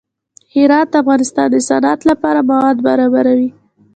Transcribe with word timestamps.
هرات 0.53 0.87
د 0.91 0.95
افغانستان 1.03 1.47
د 1.51 1.55
صنعت 1.69 1.99
لپاره 2.11 2.39
مواد 2.49 2.77
برابروي. 2.87 3.49